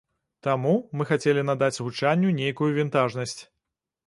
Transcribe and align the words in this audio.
Таму 0.45 0.71
мы 1.01 1.05
хацелі 1.11 1.43
надаць 1.51 1.81
гучанню 1.85 2.33
нейкую 2.41 2.71
вінтажнасць. 2.81 3.41